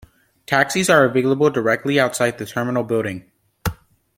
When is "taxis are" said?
0.47-1.05